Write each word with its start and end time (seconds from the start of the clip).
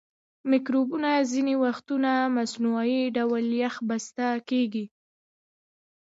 مکروبونه 0.51 1.09
ځینې 1.31 1.53
وختونه 1.63 2.11
مصنوعي 2.35 3.01
ډول 3.17 3.43
یخ 3.61 3.75
بسته 3.89 4.25
کیږي. 4.49 4.85